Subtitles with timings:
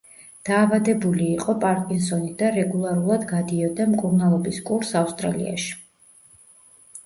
[0.47, 5.81] დაავადებული იყო პარკინსონით და რეგულარულად გადიოდა მკურნალობის კურსს ავსტრალიაში.